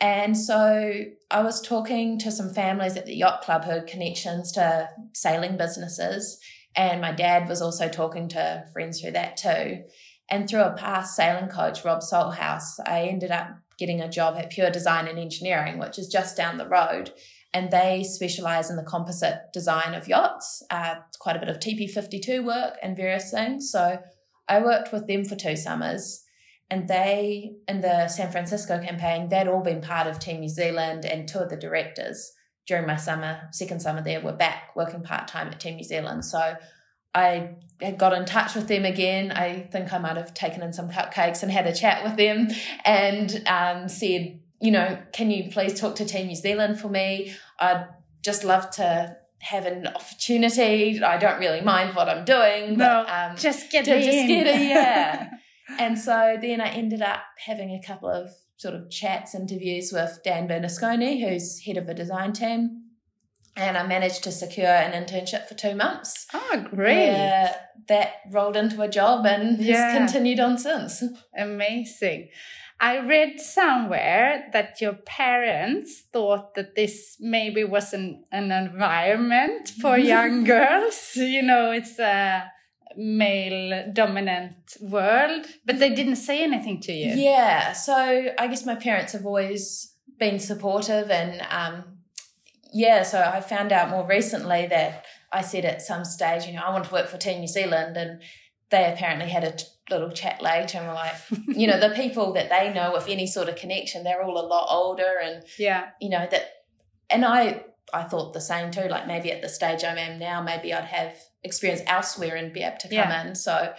[0.00, 4.52] And so I was talking to some families at the yacht club who had connections
[4.52, 6.38] to sailing businesses,
[6.76, 9.82] and my dad was also talking to friends through that too.
[10.30, 14.50] And through a past sailing coach, Rob Salthouse, I ended up getting a job at
[14.50, 17.12] Pure Design and Engineering, which is just down the road.
[17.54, 22.44] And they specialize in the composite design of yachts, uh, quite a bit of TP52
[22.44, 23.70] work and various things.
[23.70, 24.00] So
[24.48, 26.22] I worked with them for two summers.
[26.70, 31.04] And they, in the San Francisco campaign, they'd all been part of Team New Zealand,
[31.06, 32.32] and two of the directors
[32.66, 36.24] during my summer, second summer there, were back working part time at Team New Zealand.
[36.26, 36.54] So
[37.14, 39.32] I had got in touch with them again.
[39.32, 42.48] I think I might have taken in some cupcakes and had a chat with them
[42.84, 47.34] and um, said, you know, can you please talk to Team New Zealand for me?
[47.58, 47.88] I'd
[48.22, 51.02] just love to have an opportunity.
[51.02, 54.18] I don't really mind what I'm doing, No, but um, just get to me just
[54.18, 54.26] in.
[54.26, 55.30] get it, yeah.
[55.78, 60.18] and so then I ended up having a couple of sort of chats, interviews with
[60.24, 62.84] Dan Bernasconi, who's head of the design team.
[63.56, 66.26] And I managed to secure an internship for two months.
[66.32, 67.52] oh great
[67.88, 69.74] that rolled into a job and Yeah.
[69.92, 71.02] has continued on since.
[71.36, 72.28] Amazing.
[72.80, 79.98] I read somewhere that your parents thought that this maybe was an, an environment for
[80.14, 81.12] young girls.
[81.16, 82.48] You know, it's a
[82.96, 87.14] male dominant world, but they didn't say anything to you.
[87.14, 87.94] Yeah, so
[88.38, 91.84] I guess my parents have always been supportive, and um,
[92.72, 96.62] yeah, so I found out more recently that I said at some stage, you know,
[96.62, 98.20] I want to work for Team New Zealand, and
[98.70, 101.14] they apparently had a t- little chat later and were like,
[101.48, 104.46] you know, the people that they know with any sort of connection, they're all a
[104.46, 105.90] lot older, and Yeah.
[106.00, 106.44] you know that
[107.10, 110.42] and i i thought the same too like maybe at the stage i am now
[110.42, 113.26] maybe i'd have experience elsewhere and be able to come Yeah.
[113.28, 113.72] in so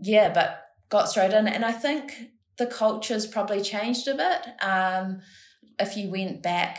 [0.00, 2.12] yeah but got straight in and i think
[2.58, 5.20] the culture's probably changed a bit um
[5.78, 6.78] if you went back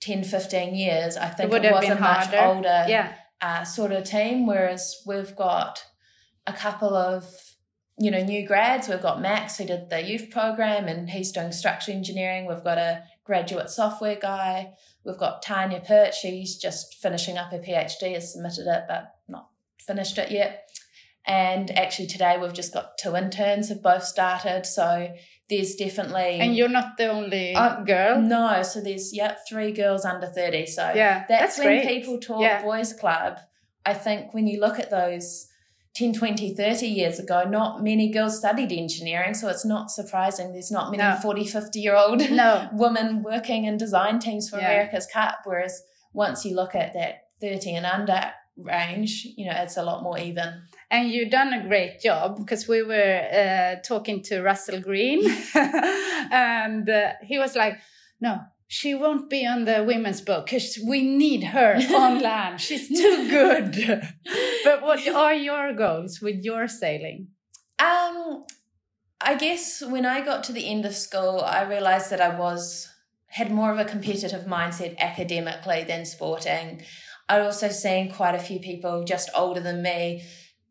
[0.00, 2.40] 10 15 years i think would it, have was a much harder.
[2.42, 3.12] older Yeah.
[3.40, 5.84] uh, sort of team, whereas we've got
[6.46, 7.24] a couple of
[7.96, 8.88] you know new grads.
[8.88, 12.46] We've got Max who did the youth program and he's doing structural engineering.
[12.46, 14.72] We've got a graduate software guy.
[15.04, 16.16] We've got Tanya Perch.
[16.20, 18.14] She's just finishing up her PhD.
[18.14, 19.13] Has submitted it, but
[19.86, 20.62] finished it yet.
[21.26, 24.66] And actually today we've just got two interns have both started.
[24.66, 25.08] So
[25.48, 28.20] there's definitely And you're not the only Uh, girl.
[28.20, 28.62] no.
[28.62, 30.66] So there's yeah three girls under thirty.
[30.66, 31.86] So Yeah, that's, that's when great.
[31.88, 32.62] people talk Yeah.
[32.62, 33.38] boys club
[33.86, 35.46] i think when you look at those
[35.94, 40.70] 10 20 30 years ago not many girls studied engineering so it's not surprising there's
[40.70, 41.16] not many No.
[41.20, 42.70] 40 50 year old No.
[42.72, 44.70] women working in design teams for Yeah.
[44.70, 45.82] america's cup whereas
[46.14, 50.18] once you look at that 30 and under range you know it's a lot more
[50.18, 50.62] even
[50.94, 55.22] And you've done a great job because we were uh, talking to Russell Green,
[55.54, 57.80] and uh, he was like,
[58.20, 58.38] "No,
[58.68, 62.60] she won't be on the women's book because we need her on land.
[62.60, 63.72] She's too good."
[64.64, 67.28] but what are your goals with your sailing?
[67.80, 68.44] Um,
[69.20, 72.88] I guess when I got to the end of school, I realized that I was
[73.26, 76.82] had more of a competitive mindset academically than sporting.
[77.28, 80.22] I'd also seen quite a few people just older than me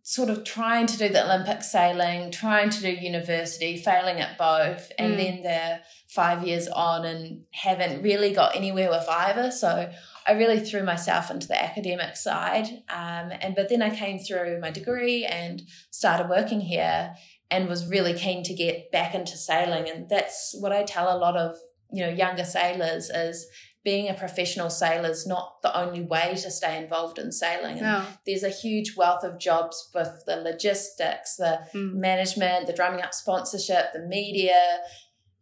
[0.05, 4.91] sort of trying to do the Olympic sailing, trying to do university, failing at both,
[4.99, 5.17] and Mm.
[5.17, 9.49] then they're five years on and haven't really got anywhere with either.
[9.49, 9.89] So
[10.27, 12.67] I really threw myself into the academic side.
[12.89, 17.15] Um, and but then I came through my degree and started working here
[17.49, 19.89] and was really keen to get back into sailing.
[19.89, 21.55] And that's what I tell a lot of,
[21.93, 23.47] you know, younger sailors is
[23.83, 27.73] being a professional sailor is not the only way to stay involved in sailing.
[27.79, 28.05] And No.
[28.25, 31.95] there's a huge wealth of jobs with the logistics, the Mm.
[31.95, 34.79] management, the drumming up sponsorship, the media,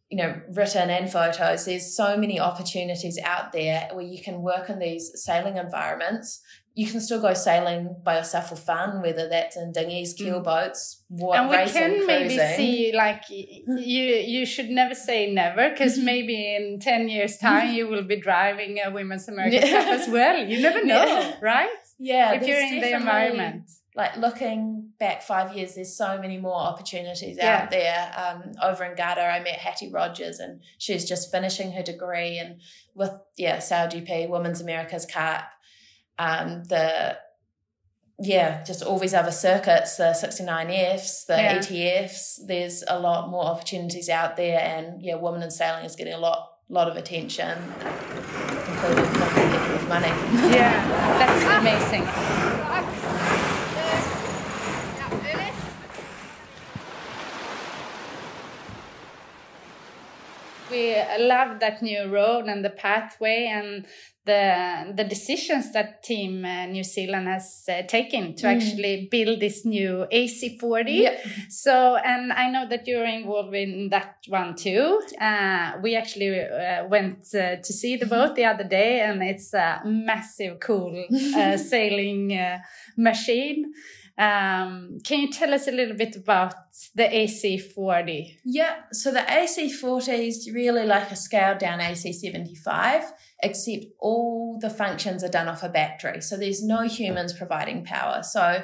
[0.09, 1.65] you know, written and photos.
[1.65, 6.41] There's so many opportunities out there where you can work in these sailing environments.
[6.73, 11.03] You can still go sailing by yourself for fun, whether that's in dinghies, keel boats,
[11.09, 12.55] what and we racing, can maybe cruising.
[12.55, 14.03] see like you
[14.35, 18.79] you should never say never because maybe in 10 years time you will be driving
[18.85, 19.83] a women's american Yeah.
[19.83, 21.35] cup as well you never know Yeah.
[21.41, 26.37] right yeah, if you're in the environment like looking back five years, there's so many
[26.37, 27.63] more opportunities Yeah.
[27.63, 28.11] out there.
[28.15, 32.61] Um, over in Garda, I met Hattie Rogers, and she's just finishing her degree, and
[32.95, 35.43] with yeah, Sail GP, Women's America's Cup,
[36.21, 37.17] um, the
[38.23, 41.57] yeah, just all these other circuits, the 69Fs, the Yeah.
[41.57, 44.59] ETFs, there's a lot more opportunities out there.
[44.59, 49.73] And yeah, women in sailing is getting a lot lot of attention, including from people
[49.73, 50.13] with money.
[50.55, 50.87] Yeah,
[51.19, 52.50] that's amazing.
[60.71, 63.85] We love that new road and the pathway and
[64.25, 69.65] the the decisions that Team uh, New Zealand has uh, taken to actually build this
[69.65, 70.85] new AC40.
[70.87, 71.17] Yeah.
[71.49, 75.01] So, and I know that you're involved in that one too.
[75.19, 79.53] Uh, we actually uh, went uh, to see the boat the other day, and it's
[79.53, 81.05] a massive, cool
[81.57, 82.39] sailing
[82.95, 83.73] machine.
[84.17, 86.53] Um, can you tell us a little bit about
[86.95, 88.37] the AC40?
[88.45, 93.09] Yeah, so the AC40 is really like a scaled down AC75,
[93.41, 96.21] except all the functions are done off a battery.
[96.21, 98.21] So there's no humans providing power.
[98.23, 98.63] So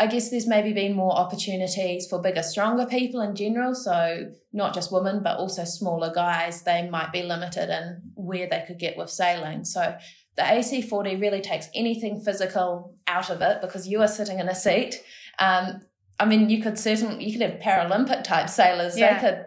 [0.00, 3.74] I guess there's maybe been more opportunities for bigger, stronger people in general.
[3.74, 6.62] So not just women, but also smaller guys.
[6.62, 9.64] They might be limited in where they could get with sailing.
[9.64, 9.96] So
[10.38, 14.54] the AC40 really takes anything physical out of it because you are sitting in a
[14.54, 15.02] seat.
[15.40, 15.82] Um,
[16.20, 18.96] I mean, you could certainly you could have Paralympic type sailors.
[18.96, 19.14] Yeah.
[19.14, 19.44] They could.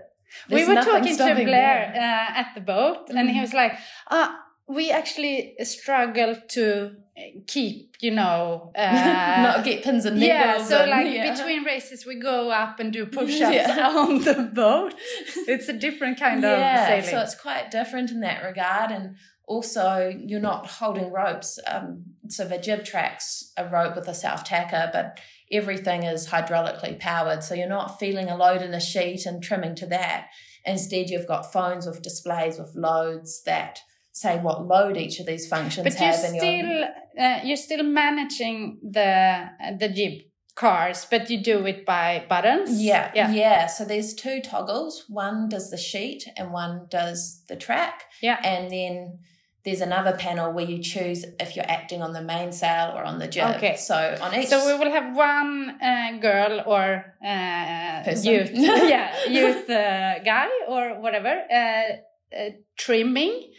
[0.49, 3.73] we were talking to Blair uh, at the boat, and he was like,
[4.09, 6.95] "Ah, we actually struggle to
[7.47, 10.63] keep, you know, uh, not get pins and needles." yeah.
[10.63, 11.33] So and- like yeah.
[11.33, 13.89] between races, we go up and do push-ups Yeah.
[13.95, 14.93] on the boat.
[15.47, 17.03] It's a different kind of sailing.
[17.09, 19.15] so it's quite different in that regard, and
[19.47, 21.59] also you're not holding ropes.
[21.67, 25.19] Um, so the jib tracks a rope with a self tacker, but
[25.51, 29.75] everything is hydraulically powered, so you're not feeling a load in a sheet and trimming
[29.75, 30.27] to that.
[30.65, 33.79] Instead, you've got phones with displays with loads that
[34.13, 36.83] say what load each of these functions but you're and still
[37.17, 39.45] uh, you're still managing the
[39.79, 40.19] the jib
[40.55, 42.81] cars, but you do it by buttons.
[42.81, 43.67] Yeah, yeah, yeah.
[43.67, 45.05] So there's two toggles.
[45.07, 48.03] One does the sheet and one does the track.
[48.21, 48.39] Yeah.
[48.43, 49.19] And then
[49.63, 53.27] there's another panel where you choose if you're acting on the mainsail or on the
[53.27, 53.55] jib.
[53.57, 53.75] Okay.
[53.75, 58.31] So on each So we will have one uh, girl or uh, Person.
[58.33, 63.51] youth, yeah, youth uh, guy or whatever uh, uh, trimming,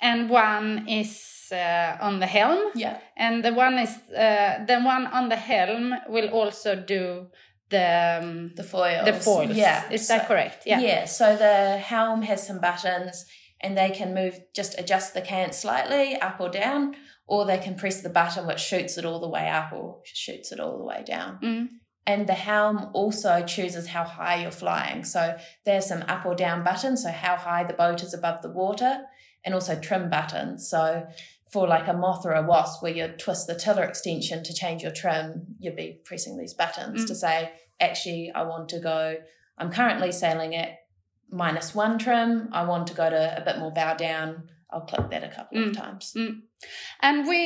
[0.00, 2.98] and one is uh, on the helm, yeah.
[3.16, 7.26] and the one is uh, the one on the helm will also do
[7.70, 9.04] the um, The foils.
[9.04, 9.56] the foils.
[9.56, 9.90] Yeah.
[9.90, 10.64] is so, that correct?
[10.66, 10.80] Yeah.
[10.80, 11.04] Yeah.
[11.06, 13.24] So the helm has some buttons
[13.60, 16.94] and they can move just adjust the cant slightly up or down,
[17.26, 20.52] or they can press the button which shoots it all the way up or shoots
[20.52, 21.38] it all the way down.
[21.42, 21.68] Mm.
[22.06, 25.04] And the helm also chooses how high you're flying.
[25.04, 28.50] So there's some up or down buttons, so how high the boat is above the
[28.50, 29.00] water,
[29.42, 30.68] and also trim buttons.
[30.68, 31.06] So
[31.54, 34.82] for like a moth or a wasp, where you twist the tiller extension to change
[34.82, 35.26] your trim,
[35.62, 37.06] you'd be pressing these buttons Mm.
[37.10, 37.36] to say,
[37.88, 39.00] actually, I want to go,
[39.58, 40.70] I'm currently sailing at
[41.30, 42.30] minus one trim.
[42.52, 44.28] I want to go to a bit more bow down.
[44.70, 45.68] I'll click that a couple Mm.
[45.70, 46.06] of times.
[47.06, 47.40] And we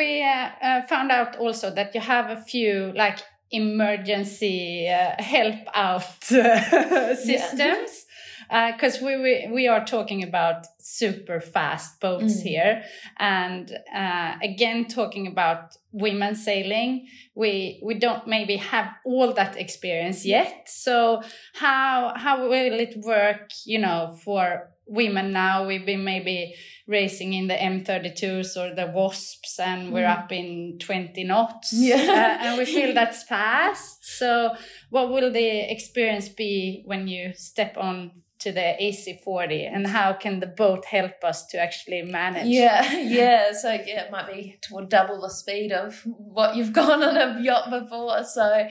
[0.00, 3.18] we uh, uh, found out also that you have a few like
[3.50, 8.03] emergency uh, help out uh, systems
[8.48, 12.42] because we, we we are talking about super fast boats Mm.
[12.42, 12.82] here
[13.18, 20.24] and uh, again talking about women sailing we we don't maybe have all that experience
[20.26, 21.22] yet so
[21.54, 26.54] how how will it work you know for women now we've been maybe
[26.86, 30.18] racing in the M32s or the Wasps, and we're Mm.
[30.18, 31.72] up in 20 knots.
[31.72, 31.96] Yeah.
[31.96, 34.04] Uh, and we feel that's fast.
[34.18, 34.54] So,
[34.90, 38.10] what will the experience be when you step on
[38.44, 42.46] to the AC40, and how can the boat help us to actually manage?
[42.46, 43.52] Yeah, yeah.
[43.52, 47.40] So yeah, it might be toward double the speed of what you've gone on a
[47.42, 48.22] yacht before.
[48.24, 48.68] So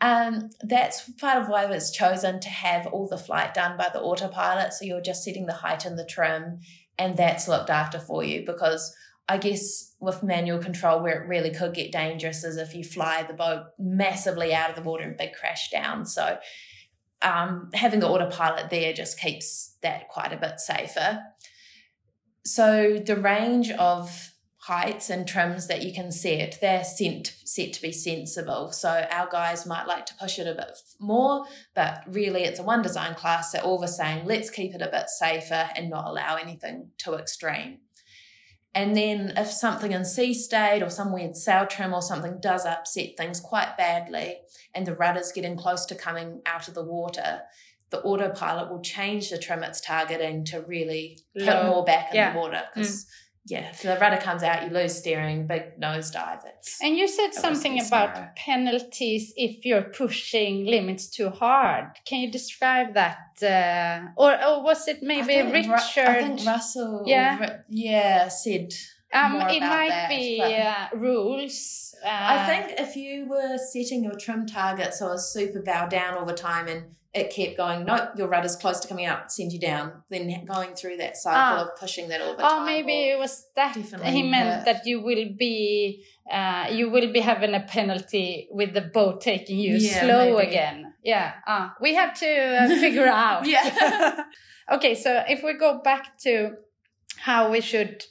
[0.00, 3.90] um, that's part of why it was chosen to have all the flight done by
[3.92, 4.72] the autopilot.
[4.72, 6.60] So you're just setting the height and the trim,
[6.98, 8.44] and that's looked after for you.
[8.46, 8.96] Because
[9.28, 13.24] I guess with manual control, where it really could get dangerous is if you fly
[13.24, 16.06] the boat massively out of the water and big crash down.
[16.06, 16.38] So
[17.22, 21.20] um, having the autopilot there just keeps that quite a bit safer.
[22.44, 24.32] So the range of
[24.62, 28.70] heights and trims that you can set, they're sent, set to be sensible.
[28.70, 32.62] So our guys might like to push it a bit more, but really it's a
[32.62, 33.50] one design class.
[33.50, 37.14] So all we're saying, let's keep it a bit safer and not allow anything too
[37.14, 37.78] extreme.
[38.74, 42.64] And then if something in sea state or some weird sail trim or something does
[42.64, 44.38] upset things quite badly
[44.74, 47.42] and the rudder's getting close to coming out of the water,
[47.90, 52.32] the autopilot will change the trim it's targeting to really put more back in Yeah.
[52.32, 52.74] the water mm.
[52.74, 53.06] because
[53.46, 56.44] yeah, if the rudder comes out, you lose steering, big nosedive.
[56.46, 58.32] It's And you said something about scenario.
[58.36, 61.86] penalties if you're pushing limits too hard.
[62.04, 63.18] Can you describe that?
[63.42, 66.06] Uh, or, or was it maybe I think Ru- Richard?
[66.08, 67.02] I think Russell.
[67.06, 67.58] Yeah.
[67.68, 68.72] Yeah, said.
[69.12, 71.94] um, it might that, be uh, rules.
[72.04, 76.24] Uh, I think if you were setting your trim targets or super bow down all
[76.24, 79.60] the time and it kept going, nope, your rudder's close to coming out, send you
[79.60, 81.62] down, then going through that cycle Ah.
[81.64, 84.64] of pushing that all the Oh, maybe it was that he meant hurt.
[84.64, 89.58] that you will be uh, you will be having a penalty with the boat taking
[89.58, 90.48] you Yeah, slow maybe.
[90.48, 90.94] again.
[91.02, 92.30] Yeah, uh, we have to
[92.62, 93.46] uh, figure out.
[93.46, 94.24] Yeah.
[94.72, 96.54] okay, so if we go back to
[97.18, 98.04] how we should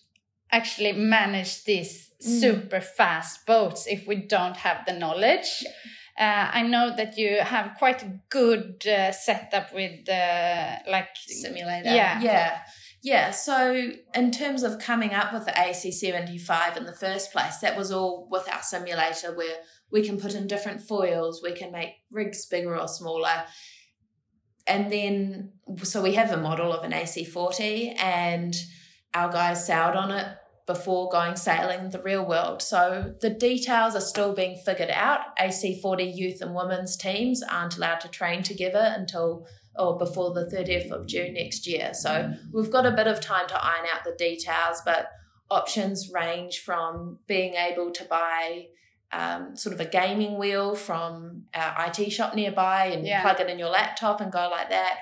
[0.52, 2.40] actually manage these Mm.
[2.40, 5.64] super fast boats if we don't have the knowledge.
[5.66, 5.72] Uh,
[6.18, 11.90] I know that you have quite a good uh, setup with uh, like simulator.
[11.90, 12.22] Yeah.
[12.22, 12.60] Yeah.
[13.04, 13.32] Yeah.
[13.32, 17.92] So, in terms of coming up with the AC75 in the first place, that was
[17.92, 19.58] all with our simulator where
[19.92, 23.44] we can put in different foils, we can make rigs bigger or smaller.
[24.68, 25.54] And then,
[25.84, 28.56] so we have a model of an AC40, and
[29.14, 30.28] our guys sailed on it
[30.74, 32.62] before going sailing in the real world.
[32.62, 35.20] So the details are still being figured out.
[35.38, 39.48] AC40 youth and women's teams aren't allowed to train together until
[39.78, 41.94] or before the 30th of June next year.
[41.94, 45.08] So we've got a bit of time to iron out the details, but
[45.50, 48.68] options range from being able to buy
[49.14, 53.22] um, sort of a gaming wheel from our IT shop nearby and Yeah.
[53.22, 55.00] plug it in your laptop and go like that,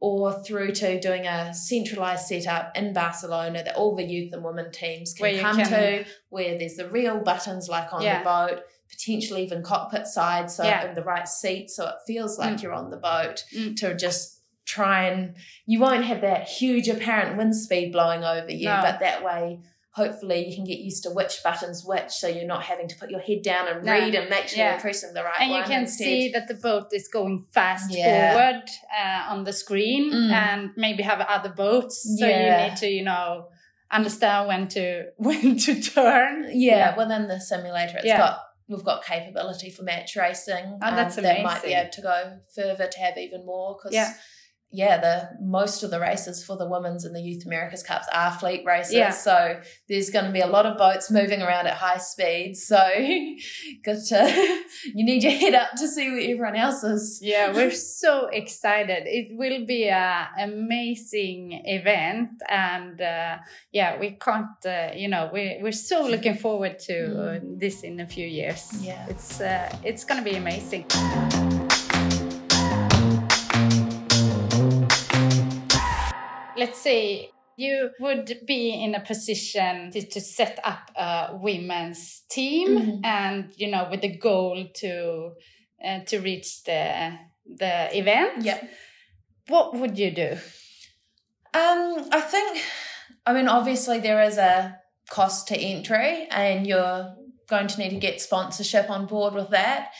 [0.00, 4.72] or through to doing a centralized setup in Barcelona that all the youth and women
[4.72, 8.18] teams can come can- to, where there's the real buttons like on Yeah.
[8.20, 10.88] the boat, potentially even cockpit side, so Yeah.
[10.88, 12.62] in the right seat, so it feels like Mm.
[12.62, 13.76] you're on the boat Mm.
[13.76, 15.34] to just try and
[15.66, 18.80] you won't have that huge apparent wind speed blowing over you, No.
[18.82, 19.58] but that way
[20.02, 23.08] hopefully you can get used to which buttons which so you're not having to put
[23.14, 23.92] your head down and No.
[23.92, 24.70] read and make sure Yeah.
[24.72, 26.04] you're pressing the right and you can instead.
[26.10, 28.06] see that the boat is going fast Yeah.
[28.34, 28.64] forward
[29.00, 30.30] uh, on the screen Mm.
[30.44, 32.38] and maybe have other boats so Yeah.
[32.40, 33.26] you need to you know
[33.98, 34.84] understand when to
[35.28, 38.18] when to turn yeah, within the simulator it's Yeah.
[38.24, 38.36] got
[38.68, 42.16] we've got capability for match racing um, Oh, that's that might be able to go
[42.54, 43.92] further to have even more because
[44.72, 44.98] Yeah.
[45.00, 48.62] the most of the races for the women's and the youth americas cups are fleet
[48.64, 49.10] races Yeah.
[49.10, 52.76] so there's going to be a lot of boats moving around at high speed so
[53.84, 54.62] got to
[54.94, 59.02] you need your head up to see where everyone else is yeah we're so excited
[59.06, 63.36] it will be a amazing event and uh,
[63.72, 68.00] yeah we can't uh, you know we, we're so looking forward to uh, this in
[68.00, 69.06] a few years Yeah.
[69.08, 70.84] it's uh, it's gonna be amazing
[76.60, 82.02] let's say you would be in a position to, to set up a women's
[82.36, 83.00] team Mhm.
[83.04, 84.92] and you know with the goal to
[85.86, 86.82] uh, to reach the
[87.62, 88.60] the event yeah
[89.52, 90.30] what would you do
[91.52, 92.62] Um, I think,
[93.26, 94.78] I mean, obviously there is a
[95.16, 97.02] cost to entry, and you're
[97.48, 99.90] going to need to get sponsorship on board with that.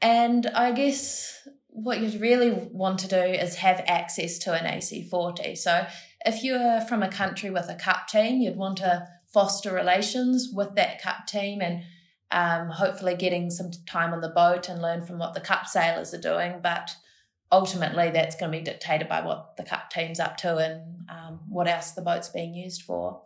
[0.00, 5.58] And I guess what you'd really want to do is have access to an AC40.
[5.58, 5.86] So
[6.24, 10.76] if you're from a country with a cup team, you'd want to foster relations with
[10.76, 11.82] that cup team and
[12.30, 16.14] um, hopefully getting some time on the boat and learn from what the cup sailors
[16.14, 16.60] are doing.
[16.62, 16.94] But
[17.50, 21.40] ultimately that's going to be dictated by what the cup team's up to and um,
[21.48, 23.22] what else the boat's being used for.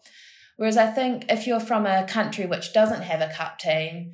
[0.57, 4.13] Whereas I think if you're from a country which doesn't have a cup team,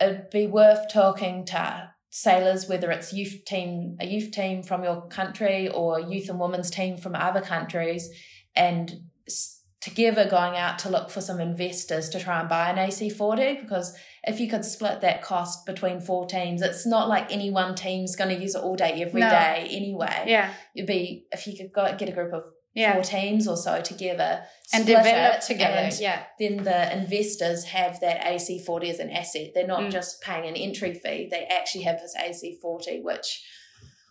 [0.00, 5.06] it'd be worth talking to sailors, whether it's youth team, a youth team from your
[5.08, 8.10] country or youth and women's team from other countries,
[8.54, 8.92] and
[9.80, 13.96] together going out to look for some investors to try and buy an AC40 because
[14.24, 18.14] if you could split that cost between four teams, it's not like any one team's
[18.14, 19.76] going to use it all day every day No.
[19.76, 20.24] anyway.
[20.26, 22.44] yeah It'd be if you could go get a group of
[22.74, 24.42] yeah four teams or so together
[24.72, 29.50] and develop it, together and yeah then the investors have that AC40 as an asset.
[29.54, 29.90] They're not Mm.
[29.92, 33.42] just paying an entry fee, they actually have this AC40, which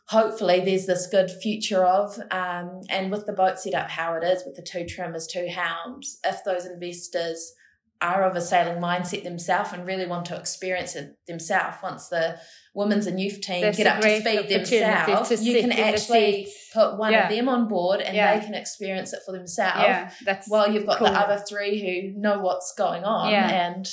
[0.08, 2.18] hopefully there's this good future of.
[2.32, 5.48] Um, and with the boat set up how it is, with the two trimmers, two
[5.50, 7.54] hounds, if those investors
[8.02, 12.40] are of a sailing mindset themselves and really want to experience it themselves, once the
[12.74, 16.98] women's and youth team There's get up to speed themselves, to you can actually put
[16.98, 17.28] one Yeah.
[17.28, 18.38] of them on board and Yeah.
[18.40, 21.08] they can experience it for themselves yeah that's while you've got cool.
[21.08, 23.88] the other three who know what's going on and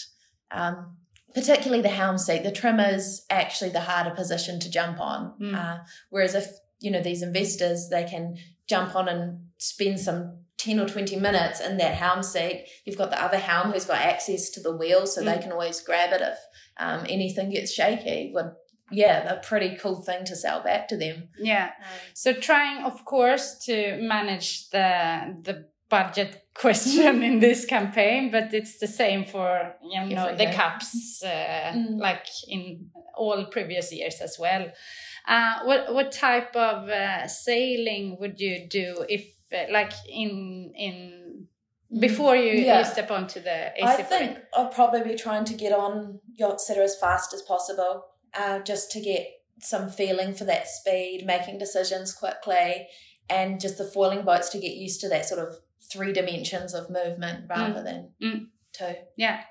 [0.53, 0.97] um,
[1.35, 5.55] particularly the helm seat the trimmer's actually the harder position to jump on Mm.
[5.55, 5.79] uh,
[6.11, 6.47] whereas if
[6.79, 8.37] you know these investors they can
[8.69, 13.11] jump on and spend some 10 or 20 minutes in that helm seat, you've got
[13.11, 16.21] the other helm who's got access to the wheel so they can always grab it
[16.21, 16.39] if
[16.79, 18.33] um, anything gets shaky.
[18.35, 18.53] Would
[18.91, 21.29] yeah, a pretty cool thing to sell back to them.
[21.39, 21.73] Yeah.
[22.15, 28.79] So trying, of course, to manage the the budget question in this campaign, but it's
[28.79, 31.99] the same for you know the cups, uh, mm.
[31.99, 34.69] like in all previous years as well.
[35.27, 39.27] Uh, what what type of uh, sailing would you do if,
[39.71, 41.47] like in in
[41.93, 42.01] mm.
[42.01, 42.81] before you, yeah.
[42.81, 46.61] you step onto the AC I think I'll probably be trying to get on yacht
[46.61, 49.27] sitter as fast as possible uh, just to get
[49.61, 52.87] some feeling for that speed, making decisions quickly,
[53.29, 55.57] and just the foiling boats to get used to that sort of
[55.91, 57.85] three dimensions of movement rather mm.
[57.85, 58.47] than mm.
[58.73, 58.95] two.
[59.17, 59.43] Yeah.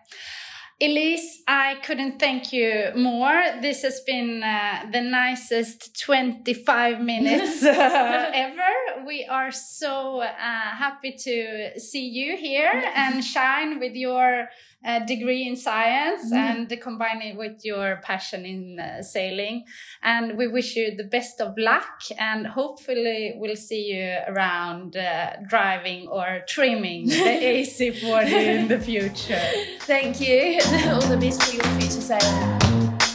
[0.80, 3.42] Elise, I couldn't thank you more.
[3.62, 8.97] This has been uh, the nicest 25 minutes ever.
[9.08, 14.50] We are so uh, happy to see you here and shine with your
[14.86, 16.36] uh, degree in science mm.
[16.36, 19.64] and combine it with your passion in uh, sailing.
[20.04, 25.38] And we wish you the best of luck and hopefully we'll see you around uh,
[25.48, 29.42] driving or trimming the AC40 in the future.
[29.82, 30.60] Thank you.
[30.92, 32.60] All the best for your future sailing.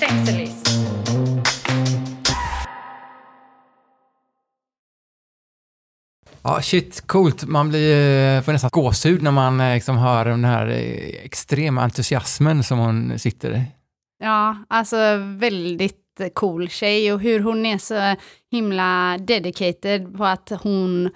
[0.01, 0.42] Thanks, Elise.
[6.45, 7.45] Ja, shit, coolt.
[7.45, 11.83] Man blir, eh, får nästan gåshud när man eh, liksom hör den här eh, extrema
[11.83, 13.63] entusiasmen som hon sitter i.
[14.19, 14.97] Ja, alltså
[15.37, 18.17] väldigt cool tjej och hur hon är så
[18.51, 21.11] himla dedicated på att hon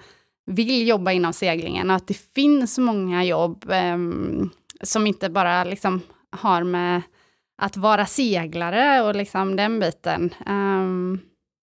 [0.45, 4.49] vill jobba inom seglingen och att det finns många jobb um,
[4.83, 6.01] som inte bara liksom
[6.31, 7.01] har med
[7.61, 10.33] att vara seglare och liksom den biten.
[10.47, 11.19] Um,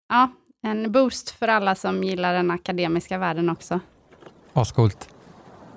[0.08, 0.30] ja,
[0.64, 3.80] en boost för alla som gillar den akademiska världen också.
[4.52, 5.08] Ascoolt.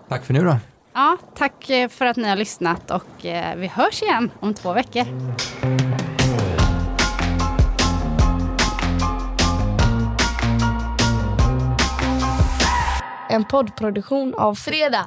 [0.09, 0.57] Tack för nu då.
[0.93, 4.73] Ja, tack eh, för att ni har lyssnat och eh, vi hörs igen om två
[4.73, 5.05] veckor.
[13.29, 15.05] En poddproduktion av Fredag.